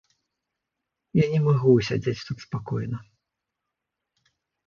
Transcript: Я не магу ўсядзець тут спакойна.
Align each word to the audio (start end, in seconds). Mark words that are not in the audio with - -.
Я 1.17 1.25
не 1.33 1.41
магу 1.47 1.69
ўсядзець 1.75 2.25
тут 2.31 2.37
спакойна. 2.45 2.97